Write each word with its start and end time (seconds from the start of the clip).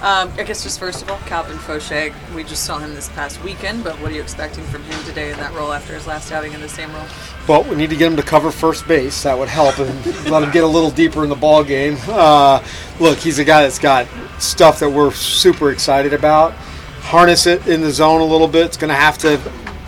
Um, 0.00 0.30
I 0.38 0.44
guess 0.44 0.62
just 0.62 0.78
first 0.78 1.02
of 1.02 1.10
all, 1.10 1.18
Calvin 1.26 1.58
Faucher, 1.58 2.14
we 2.32 2.44
just 2.44 2.64
saw 2.64 2.78
him 2.78 2.94
this 2.94 3.08
past 3.08 3.42
weekend, 3.42 3.82
but 3.82 4.00
what 4.00 4.12
are 4.12 4.14
you 4.14 4.22
expecting 4.22 4.62
from 4.66 4.84
him 4.84 5.04
today 5.04 5.32
in 5.32 5.36
that 5.38 5.52
role 5.54 5.72
after 5.72 5.92
his 5.92 6.06
last 6.06 6.30
outing 6.30 6.52
in 6.52 6.60
the 6.60 6.68
same 6.68 6.92
role? 6.92 7.06
Well, 7.48 7.64
we 7.64 7.74
need 7.74 7.90
to 7.90 7.96
get 7.96 8.12
him 8.12 8.16
to 8.16 8.22
cover 8.22 8.52
first 8.52 8.86
base. 8.86 9.24
That 9.24 9.36
would 9.36 9.48
help 9.48 9.80
and 9.80 10.06
let 10.30 10.44
him 10.44 10.52
get 10.52 10.62
a 10.62 10.68
little 10.68 10.92
deeper 10.92 11.24
in 11.24 11.28
the 11.28 11.34
ball 11.34 11.64
game. 11.64 11.96
Uh, 12.06 12.64
look, 13.00 13.18
he's 13.18 13.40
a 13.40 13.44
guy 13.44 13.62
that's 13.62 13.80
got 13.80 14.06
stuff 14.38 14.78
that 14.78 14.88
we're 14.88 15.10
super 15.10 15.72
excited 15.72 16.12
about. 16.12 16.52
Harness 17.00 17.46
it 17.46 17.66
in 17.66 17.80
the 17.80 17.90
zone 17.90 18.20
a 18.20 18.24
little 18.24 18.46
bit. 18.46 18.66
It's 18.66 18.76
going 18.76 18.90
to 18.90 18.94
have 18.94 19.18
to 19.18 19.38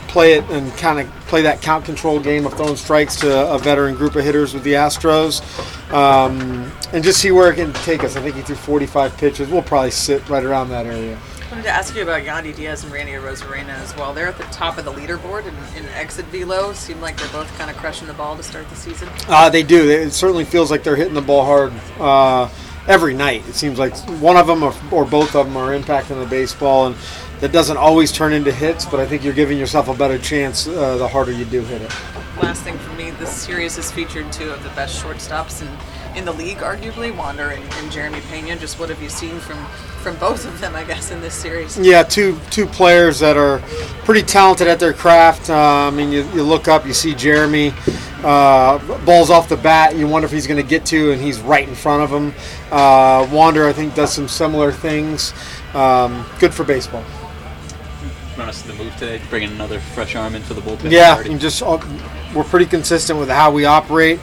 play 0.08 0.32
it 0.32 0.44
and 0.50 0.72
kind 0.76 0.98
of 0.98 1.19
play 1.30 1.42
that 1.42 1.62
count 1.62 1.84
control 1.84 2.18
game 2.18 2.44
of 2.44 2.52
throwing 2.54 2.74
strikes 2.74 3.14
to 3.14 3.54
a 3.54 3.56
veteran 3.56 3.94
group 3.94 4.16
of 4.16 4.24
hitters 4.24 4.52
with 4.52 4.64
the 4.64 4.72
Astros, 4.72 5.40
um, 5.92 6.70
and 6.92 7.04
just 7.04 7.20
see 7.20 7.30
where 7.30 7.52
it 7.52 7.54
can 7.54 7.72
take 7.84 8.02
us. 8.02 8.16
I 8.16 8.20
think 8.20 8.34
he 8.34 8.42
threw 8.42 8.56
45 8.56 9.16
pitches. 9.16 9.48
We'll 9.48 9.62
probably 9.62 9.92
sit 9.92 10.28
right 10.28 10.44
around 10.44 10.70
that 10.70 10.86
area. 10.86 11.16
I 11.16 11.50
wanted 11.50 11.62
to 11.62 11.70
ask 11.70 11.94
you 11.94 12.02
about 12.02 12.22
Yandy 12.24 12.54
Diaz 12.54 12.82
and 12.82 12.92
Randy 12.92 13.12
Arozarena 13.12 13.68
as 13.68 13.94
well. 13.96 14.12
They're 14.12 14.26
at 14.26 14.38
the 14.38 14.44
top 14.44 14.76
of 14.76 14.84
the 14.84 14.92
leaderboard 14.92 15.46
in, 15.46 15.54
in 15.82 15.88
exit 15.90 16.26
velo. 16.26 16.72
Seem 16.72 17.00
like 17.00 17.16
they're 17.16 17.28
both 17.28 17.56
kind 17.56 17.70
of 17.70 17.76
crushing 17.76 18.08
the 18.08 18.14
ball 18.14 18.36
to 18.36 18.42
start 18.42 18.68
the 18.68 18.76
season. 18.76 19.08
Uh, 19.28 19.48
they 19.48 19.62
do. 19.62 19.88
It 19.88 20.10
certainly 20.10 20.44
feels 20.44 20.70
like 20.70 20.82
they're 20.82 20.96
hitting 20.96 21.14
the 21.14 21.22
ball 21.22 21.44
hard 21.44 21.72
uh, 22.00 22.48
every 22.88 23.14
night. 23.14 23.48
It 23.48 23.54
seems 23.54 23.78
like 23.78 23.96
one 24.20 24.36
of 24.36 24.48
them 24.48 24.64
or, 24.64 24.74
or 24.90 25.04
both 25.04 25.36
of 25.36 25.46
them 25.46 25.56
are 25.56 25.76
impacting 25.76 26.20
the 26.20 26.28
baseball, 26.28 26.86
and 26.86 26.96
that 27.40 27.52
doesn't 27.52 27.76
always 27.76 28.12
turn 28.12 28.32
into 28.32 28.52
hits. 28.52 28.84
But 28.84 29.00
I 29.00 29.06
think 29.06 29.24
you're 29.24 29.34
giving 29.34 29.58
yourself 29.58 29.88
a 29.88 29.94
better 29.94 30.18
chance 30.18 30.66
uh, 30.66 30.96
the 30.96 31.08
harder 31.08 31.32
you 31.32 31.44
do 31.44 31.62
hit 31.62 31.82
it. 31.82 31.90
Last 32.42 32.62
thing 32.62 32.78
for 32.78 32.92
me, 32.94 33.10
this 33.12 33.30
series 33.30 33.76
has 33.76 33.90
featured 33.92 34.32
two 34.32 34.50
of 34.50 34.62
the 34.62 34.70
best 34.70 35.02
shortstops 35.02 35.60
in, 35.60 36.16
in 36.16 36.24
the 36.24 36.32
league, 36.32 36.58
arguably, 36.58 37.14
Wander 37.14 37.48
and, 37.50 37.62
and 37.74 37.92
Jeremy 37.92 38.20
Pena. 38.30 38.56
Just 38.56 38.78
what 38.78 38.88
have 38.88 39.02
you 39.02 39.08
seen 39.08 39.38
from 39.40 39.58
from 40.00 40.16
both 40.16 40.46
of 40.46 40.58
them, 40.58 40.74
I 40.74 40.84
guess, 40.84 41.10
in 41.10 41.20
this 41.20 41.34
series? 41.34 41.78
Yeah, 41.78 42.02
two 42.02 42.38
two 42.50 42.66
players 42.66 43.18
that 43.20 43.36
are 43.36 43.58
pretty 44.04 44.22
talented 44.22 44.68
at 44.68 44.80
their 44.80 44.94
craft. 44.94 45.50
Uh, 45.50 45.56
I 45.56 45.90
mean, 45.90 46.10
you, 46.10 46.22
you 46.30 46.42
look 46.42 46.68
up, 46.68 46.86
you 46.86 46.94
see 46.94 47.14
Jeremy. 47.14 47.74
Uh, 48.22 48.78
balls 49.04 49.30
off 49.30 49.48
the 49.48 49.56
bat, 49.56 49.96
you 49.96 50.06
wonder 50.06 50.26
if 50.26 50.32
he's 50.32 50.46
going 50.46 50.62
to 50.62 50.68
get 50.68 50.84
to, 50.84 51.10
and 51.10 51.20
he's 51.22 51.40
right 51.40 51.66
in 51.66 51.74
front 51.74 52.02
of 52.02 52.10
him. 52.10 52.34
Uh, 52.70 53.26
Wander, 53.32 53.66
I 53.66 53.72
think, 53.72 53.94
does 53.94 54.12
some 54.12 54.28
similar 54.28 54.72
things. 54.72 55.32
Um, 55.72 56.26
good 56.38 56.52
for 56.52 56.64
baseball. 56.64 57.02
Us 58.48 58.62
the 58.62 58.72
move 58.74 58.92
today, 58.96 59.20
bringing 59.30 59.50
another 59.50 59.80
fresh 59.80 60.16
arm 60.16 60.34
in 60.34 60.42
for 60.42 60.54
the 60.54 60.60
bullpen. 60.60 60.90
Yeah, 60.90 61.20
and 61.20 61.40
just 61.40 61.62
uh, 61.62 61.78
we're 62.34 62.44
pretty 62.44 62.66
consistent 62.66 63.18
with 63.18 63.28
how 63.28 63.50
we 63.50 63.64
operate. 63.64 64.18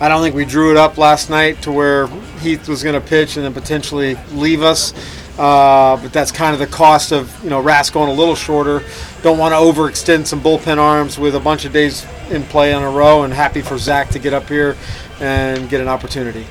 I 0.00 0.08
don't 0.08 0.22
think 0.22 0.34
we 0.34 0.44
drew 0.44 0.70
it 0.70 0.76
up 0.76 0.98
last 0.98 1.30
night 1.30 1.62
to 1.62 1.72
where 1.72 2.08
Heath 2.40 2.68
was 2.68 2.82
going 2.82 3.00
to 3.00 3.06
pitch 3.06 3.36
and 3.36 3.44
then 3.44 3.54
potentially 3.54 4.16
leave 4.32 4.62
us. 4.62 4.92
Uh, 5.38 5.96
but 6.02 6.12
that's 6.12 6.30
kind 6.30 6.52
of 6.52 6.58
the 6.58 6.66
cost 6.66 7.12
of 7.12 7.42
you 7.42 7.50
know 7.50 7.60
Ras 7.60 7.88
going 7.88 8.10
a 8.10 8.12
little 8.12 8.34
shorter. 8.34 8.82
Don't 9.22 9.38
want 9.38 9.52
to 9.52 9.56
overextend 9.56 10.26
some 10.26 10.40
bullpen 10.40 10.78
arms 10.78 11.18
with 11.18 11.34
a 11.34 11.40
bunch 11.40 11.64
of 11.64 11.72
days 11.72 12.04
in 12.30 12.42
play 12.42 12.74
in 12.74 12.82
a 12.82 12.90
row. 12.90 13.22
And 13.22 13.32
happy 13.32 13.62
for 13.62 13.78
Zach 13.78 14.10
to 14.10 14.18
get 14.18 14.34
up 14.34 14.48
here 14.48 14.76
and 15.20 15.68
get 15.68 15.80
an 15.80 15.88
opportunity. 15.88 16.46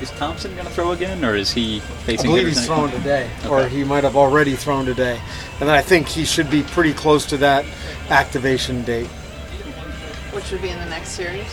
Is 0.00 0.10
Thompson 0.12 0.52
going 0.54 0.66
to 0.66 0.72
throw 0.72 0.92
again, 0.92 1.24
or 1.24 1.34
is 1.36 1.52
he 1.52 1.80
facing? 1.80 1.90
I 1.90 2.04
facing? 2.04 2.30
believe 2.30 2.46
hitters 2.46 2.58
he's 2.60 2.68
next 2.68 2.78
thrown 2.78 2.90
time? 2.90 2.98
today, 3.00 3.30
or 3.48 3.66
he 3.66 3.82
might 3.82 4.04
have 4.04 4.14
already 4.16 4.54
thrown 4.54 4.84
today. 4.84 5.20
And 5.60 5.70
I 5.70 5.80
think 5.80 6.06
he 6.06 6.24
should 6.26 6.50
be 6.50 6.62
pretty 6.62 6.92
close 6.92 7.24
to 7.26 7.36
that 7.38 7.64
activation 8.10 8.82
date. 8.82 9.06
which 10.32 10.50
would 10.52 10.60
be 10.60 10.68
in 10.68 10.78
the 10.78 10.86
next 10.86 11.10
series. 11.12 11.46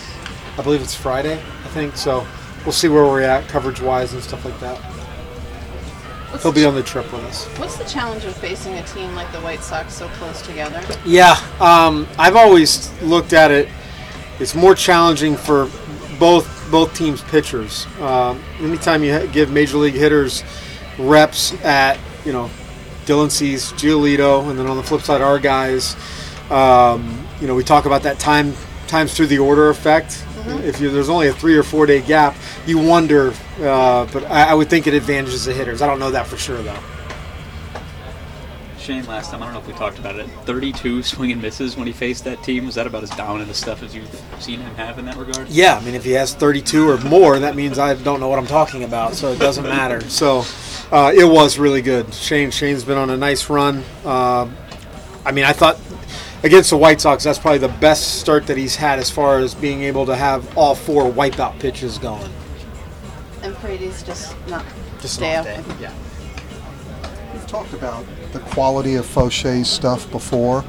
I 0.57 0.61
believe 0.61 0.81
it's 0.81 0.93
Friday, 0.93 1.35
I 1.35 1.67
think. 1.69 1.95
So 1.95 2.27
we'll 2.65 2.73
see 2.73 2.89
where 2.89 3.03
we're 3.05 3.21
at 3.21 3.47
coverage 3.47 3.79
wise 3.79 4.13
and 4.13 4.21
stuff 4.21 4.43
like 4.43 4.59
that. 4.59 4.77
What's 6.29 6.43
He'll 6.43 6.51
be 6.51 6.65
on 6.65 6.75
the 6.75 6.83
trip 6.83 7.11
with 7.13 7.23
us. 7.23 7.45
What's 7.57 7.77
the 7.77 7.85
challenge 7.85 8.25
of 8.25 8.35
facing 8.35 8.73
a 8.73 8.83
team 8.87 9.15
like 9.15 9.31
the 9.31 9.39
White 9.39 9.61
Sox 9.63 9.93
so 9.93 10.07
close 10.09 10.41
together? 10.41 10.81
Yeah, 11.05 11.35
um, 11.61 12.07
I've 12.19 12.35
always 12.35 12.91
looked 13.01 13.33
at 13.33 13.51
it. 13.51 13.69
It's 14.39 14.53
more 14.55 14.73
challenging 14.75 15.37
for 15.37 15.69
both 16.19 16.62
both 16.73 16.95
teams' 16.95 17.21
pitchers. 17.21 17.85
Um, 18.01 18.41
anytime 18.59 19.03
you 19.03 19.27
give 19.27 19.51
major 19.51 19.77
league 19.77 19.93
hitters 19.93 20.43
reps 20.97 21.53
at 21.63 21.99
you 22.25 22.33
know 22.33 22.49
Dylan 23.05 23.29
Cease, 23.29 23.71
Giolito, 23.73 24.49
and 24.49 24.57
then 24.57 24.65
on 24.65 24.75
the 24.75 24.83
flip 24.83 25.01
side 25.01 25.21
our 25.21 25.37
guys. 25.37 25.95
Um, 26.49 27.27
you 27.39 27.45
know 27.45 27.53
we 27.53 27.63
talk 27.63 27.85
about 27.85 28.01
that 28.03 28.17
time 28.17 28.55
times 28.87 29.15
through 29.15 29.27
the 29.27 29.37
order 29.37 29.69
effect. 29.69 30.25
If 30.45 30.81
you, 30.81 30.89
there's 30.89 31.09
only 31.09 31.27
a 31.27 31.33
three 31.33 31.55
or 31.55 31.63
four 31.63 31.85
day 31.85 32.01
gap, 32.01 32.35
you 32.65 32.79
wonder. 32.79 33.35
Uh, 33.59 34.07
but 34.11 34.25
I, 34.25 34.49
I 34.49 34.53
would 34.55 34.67
think 34.67 34.87
it 34.87 34.95
advantages 34.95 35.45
the 35.45 35.53
hitters. 35.53 35.83
I 35.83 35.87
don't 35.87 35.99
know 35.99 36.09
that 36.09 36.25
for 36.25 36.37
sure 36.37 36.61
though. 36.63 36.79
Shane, 38.83 39.05
last 39.07 39.31
time 39.31 39.41
I 39.41 39.45
don't 39.45 39.53
know 39.53 39.61
if 39.61 39.67
we 39.67 39.73
talked 39.73 39.97
about 39.97 40.17
it. 40.17 40.27
32 40.45 41.03
swing 41.03 41.31
and 41.31 41.41
misses 41.41 41.77
when 41.77 41.87
he 41.87 41.93
faced 41.93 42.25
that 42.25 42.43
team. 42.43 42.65
Was 42.65 42.75
that 42.75 42.85
about 42.85 43.01
as 43.03 43.09
down 43.11 43.39
in 43.39 43.47
the 43.47 43.53
stuff 43.53 43.81
as 43.81 43.95
you've 43.95 44.09
seen 44.39 44.59
him 44.59 44.75
have 44.75 44.99
in 44.99 45.05
that 45.05 45.15
regard? 45.15 45.47
Yeah, 45.47 45.77
I 45.77 45.83
mean, 45.85 45.95
if 45.95 46.03
he 46.03 46.11
has 46.11 46.33
32 46.35 46.89
or 46.89 46.97
more, 46.99 47.39
that 47.39 47.55
means 47.55 47.79
I 47.79 47.93
don't 47.95 48.19
know 48.19 48.27
what 48.27 48.39
I'm 48.39 48.47
talking 48.47 48.83
about, 48.83 49.15
so 49.15 49.31
it 49.31 49.39
doesn't 49.39 49.63
matter. 49.63 50.01
So 50.09 50.43
uh, 50.91 51.13
it 51.15 51.23
was 51.23 51.57
really 51.57 51.81
good. 51.81 52.13
Shane 52.13 52.51
Shane's 52.51 52.83
been 52.83 52.97
on 52.97 53.09
a 53.09 53.17
nice 53.17 53.49
run. 53.49 53.83
Uh, 54.03 54.49
I 55.25 55.31
mean, 55.31 55.45
I 55.45 55.53
thought 55.53 55.79
against 56.43 56.69
the 56.69 56.77
White 56.77 56.99
Sox, 56.99 57.23
that's 57.23 57.39
probably 57.39 57.59
the 57.59 57.69
best 57.79 58.19
start 58.19 58.47
that 58.47 58.57
he's 58.57 58.75
had 58.75 58.99
as 58.99 59.09
far 59.09 59.39
as 59.39 59.55
being 59.55 59.83
able 59.83 60.05
to 60.07 60.15
have 60.15 60.57
all 60.57 60.75
four 60.75 61.09
wipeout 61.09 61.57
pitches 61.59 61.97
going. 61.97 62.29
And 63.43 63.55
Paredes 63.55 64.03
just 64.03 64.35
not 64.47 64.65
Just 64.99 65.13
stay 65.15 65.35
an 65.35 65.47
up. 65.47 65.69
off. 65.69 65.79
Yeah. 65.81 65.93
Talked 67.53 67.73
about 67.73 68.03
the 68.31 68.39
quality 68.39 68.95
of 68.95 69.05
Faucher's 69.05 69.69
stuff 69.69 70.09
before. 70.09 70.61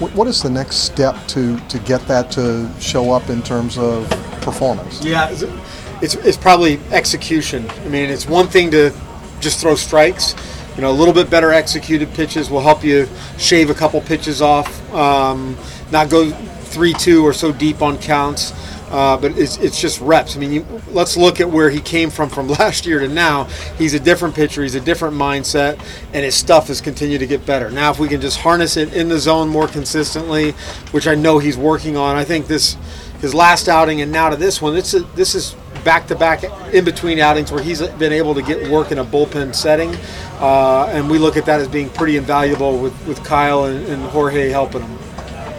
What, 0.00 0.26
is 0.26 0.42
the 0.42 0.50
next 0.50 0.78
step 0.78 1.14
to, 1.28 1.56
to 1.68 1.78
get 1.78 2.04
that 2.08 2.32
to 2.32 2.68
show 2.80 3.12
up 3.12 3.30
in 3.30 3.42
terms 3.42 3.78
of 3.78 4.10
performance? 4.40 5.04
Yeah, 5.04 5.30
it's, 5.30 6.16
it's, 6.16 6.36
probably 6.36 6.80
execution. 6.90 7.70
I 7.70 7.88
mean, 7.88 8.10
it's 8.10 8.26
one 8.26 8.48
thing 8.48 8.72
to 8.72 8.90
just 9.38 9.60
throw 9.60 9.76
strikes. 9.76 10.34
You 10.74 10.82
know, 10.82 10.90
a 10.90 10.98
little 10.98 11.14
bit 11.14 11.30
better 11.30 11.52
executed 11.52 12.12
pitches 12.12 12.50
will 12.50 12.60
help 12.60 12.82
you 12.82 13.08
shave 13.38 13.70
a 13.70 13.74
couple 13.74 14.00
pitches 14.00 14.42
off, 14.42 14.92
um, 14.92 15.56
not 15.92 16.10
go 16.10 16.28
three-two 16.32 17.24
or 17.24 17.32
so 17.32 17.52
deep 17.52 17.82
on 17.82 17.98
counts. 17.98 18.50
Uh, 18.92 19.16
but 19.16 19.36
it's, 19.38 19.56
it's 19.56 19.80
just 19.80 20.00
reps. 20.02 20.36
I 20.36 20.38
mean, 20.38 20.52
you, 20.52 20.66
let's 20.90 21.16
look 21.16 21.40
at 21.40 21.50
where 21.50 21.70
he 21.70 21.80
came 21.80 22.10
from 22.10 22.28
from 22.28 22.48
last 22.58 22.84
year 22.84 23.00
to 23.00 23.08
now. 23.08 23.44
He's 23.78 23.94
a 23.94 24.00
different 24.00 24.34
pitcher. 24.34 24.62
He's 24.62 24.74
a 24.74 24.80
different 24.80 25.16
mindset, 25.16 25.82
and 26.12 26.24
his 26.24 26.34
stuff 26.34 26.68
has 26.68 26.80
continued 26.82 27.20
to 27.20 27.26
get 27.26 27.46
better. 27.46 27.70
Now, 27.70 27.90
if 27.90 27.98
we 27.98 28.06
can 28.06 28.20
just 28.20 28.38
harness 28.38 28.76
it 28.76 28.92
in 28.92 29.08
the 29.08 29.18
zone 29.18 29.48
more 29.48 29.66
consistently, 29.66 30.52
which 30.92 31.06
I 31.06 31.14
know 31.14 31.38
he's 31.38 31.56
working 31.56 31.96
on, 31.96 32.16
I 32.16 32.24
think 32.24 32.46
this 32.46 32.76
his 33.22 33.34
last 33.34 33.68
outing 33.68 34.00
and 34.00 34.10
now 34.10 34.28
to 34.28 34.36
this 34.36 34.60
one, 34.60 34.74
this 34.74 34.94
is 34.94 35.04
this 35.14 35.34
is 35.34 35.54
back 35.84 36.06
to 36.08 36.16
back 36.16 36.44
in 36.74 36.84
between 36.84 37.18
outings 37.18 37.50
where 37.50 37.62
he's 37.62 37.80
been 37.80 38.12
able 38.12 38.34
to 38.34 38.42
get 38.42 38.68
work 38.68 38.92
in 38.92 38.98
a 38.98 39.04
bullpen 39.04 39.54
setting, 39.54 39.94
uh, 40.40 40.86
and 40.86 41.08
we 41.08 41.18
look 41.18 41.36
at 41.36 41.46
that 41.46 41.60
as 41.60 41.68
being 41.68 41.88
pretty 41.90 42.16
invaluable 42.16 42.78
with, 42.78 43.06
with 43.06 43.24
Kyle 43.24 43.64
and, 43.64 43.86
and 43.86 44.02
Jorge 44.02 44.50
helping 44.50 44.82
him. 44.82 44.98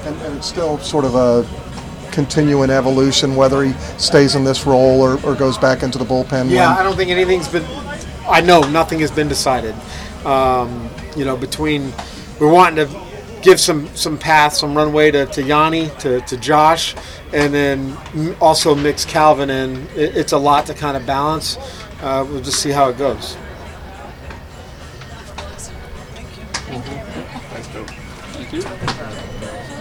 And, 0.05 0.21
and 0.21 0.37
it's 0.37 0.47
still 0.47 0.77
sort 0.79 1.05
of 1.05 1.15
a 1.15 1.43
continuing 2.13 2.69
evolution, 2.69 3.35
whether 3.35 3.63
he 3.63 3.73
stays 3.97 4.35
in 4.35 4.43
this 4.43 4.65
role 4.65 5.01
or, 5.01 5.23
or 5.25 5.35
goes 5.35 5.57
back 5.57 5.83
into 5.83 5.97
the 5.97 6.05
bullpen. 6.05 6.49
Yeah, 6.49 6.69
when- 6.69 6.77
I 6.79 6.83
don't 6.83 6.95
think 6.95 7.09
anything's 7.11 7.47
been. 7.47 7.65
I 8.29 8.39
know 8.39 8.61
nothing 8.61 8.99
has 9.01 9.11
been 9.11 9.27
decided. 9.27 9.75
Um, 10.25 10.89
you 11.17 11.25
know, 11.25 11.35
between 11.35 11.91
we're 12.39 12.51
wanting 12.51 12.87
to 12.87 13.01
give 13.41 13.59
some 13.59 13.93
some 13.95 14.17
path, 14.17 14.53
some 14.53 14.75
runway 14.77 15.11
to, 15.11 15.25
to 15.25 15.41
Yonny, 15.41 15.89
to, 15.99 16.21
to 16.21 16.37
Josh, 16.37 16.95
and 17.33 17.53
then 17.53 17.97
also 18.39 18.73
mix 18.73 19.03
Calvin 19.03 19.49
in. 19.49 19.81
It, 19.95 20.15
it's 20.15 20.31
a 20.31 20.37
lot 20.37 20.65
to 20.67 20.73
kind 20.73 20.95
of 20.95 21.05
balance. 21.05 21.57
Uh, 22.01 22.25
we'll 22.29 22.41
just 22.41 22.61
see 22.61 22.69
how 22.71 22.89
it 22.89 22.97
goes. 22.97 23.35
Thank 28.33 28.53
you. 28.53 29.73